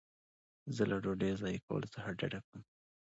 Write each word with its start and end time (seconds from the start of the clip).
زه 0.75 0.83
له 0.91 0.97
ډوډۍ 1.03 1.31
ضایع 1.41 1.59
کولو 1.67 1.87
څخه 1.95 2.09
ډډه 2.19 2.39
کوم. 2.47 2.61